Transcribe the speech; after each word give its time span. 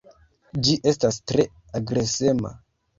Ĝi 0.67 0.77
estas 0.93 1.21
tre 1.31 1.47
agresema. 1.85 2.57